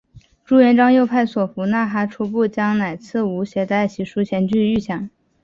[0.43, 5.11] 朱元璋又派所俘纳哈出部将乃剌吾携带玺书前去谕降。